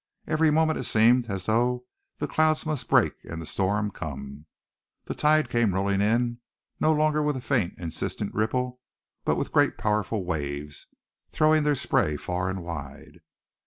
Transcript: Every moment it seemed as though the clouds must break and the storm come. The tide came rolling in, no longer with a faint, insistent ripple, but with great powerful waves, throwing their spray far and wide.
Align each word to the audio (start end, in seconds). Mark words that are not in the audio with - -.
Every 0.25 0.49
moment 0.49 0.79
it 0.79 0.85
seemed 0.85 1.29
as 1.29 1.45
though 1.45 1.85
the 2.17 2.27
clouds 2.27 2.65
must 2.65 2.89
break 2.89 3.13
and 3.23 3.39
the 3.39 3.45
storm 3.45 3.91
come. 3.91 4.47
The 5.05 5.13
tide 5.13 5.47
came 5.47 5.75
rolling 5.75 6.01
in, 6.01 6.39
no 6.79 6.91
longer 6.91 7.21
with 7.21 7.37
a 7.37 7.39
faint, 7.39 7.75
insistent 7.77 8.33
ripple, 8.33 8.81
but 9.25 9.35
with 9.37 9.51
great 9.51 9.77
powerful 9.77 10.25
waves, 10.25 10.87
throwing 11.29 11.61
their 11.61 11.75
spray 11.75 12.17
far 12.17 12.49
and 12.49 12.63
wide. 12.63 13.19